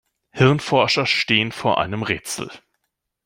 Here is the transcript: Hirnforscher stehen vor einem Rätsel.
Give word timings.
Hirnforscher 0.31 1.05
stehen 1.05 1.51
vor 1.51 1.77
einem 1.79 2.01
Rätsel. 2.01 2.49